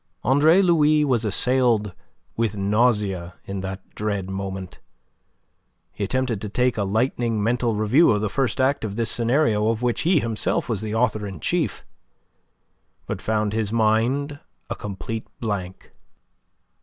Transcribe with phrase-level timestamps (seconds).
[0.23, 1.93] Andre Louis was assailed
[2.35, 4.79] with nausea in that dread moment.
[5.93, 9.67] He attempted to take a lightning mental review of the first act of this scenario
[9.67, 11.85] of which he was himself the author in chief;
[13.05, 14.39] but found his mind
[14.71, 15.91] a complete blank.